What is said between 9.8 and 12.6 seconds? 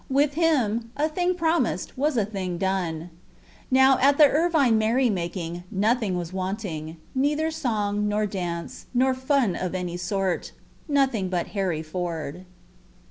sort—nothing but Harry Ford.